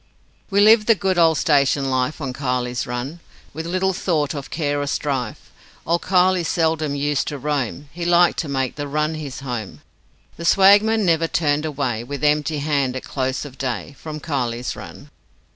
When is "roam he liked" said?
7.37-8.39